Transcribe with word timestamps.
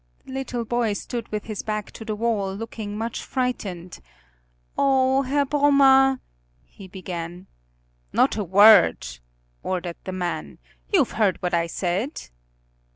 The 0.25 0.31
little 0.31 0.65
boy 0.65 0.93
stood 0.93 1.27
with 1.27 1.43
his 1.43 1.61
back 1.61 1.91
to 1.91 2.03
the 2.03 2.15
wall, 2.15 2.55
looking 2.55 2.97
much 2.97 3.21
frightened. 3.21 3.99
"Oh, 4.75 5.21
Herr 5.21 5.45
Brummer" 5.45 6.19
he 6.65 6.87
began. 6.87 7.45
"Not 8.11 8.35
a 8.35 8.43
word," 8.43 9.05
ordered 9.61 9.97
the 10.03 10.11
man. 10.11 10.57
"You've 10.91 11.11
heard 11.11 11.37
what 11.43 11.53
I've 11.53 11.69
said." 11.69 12.29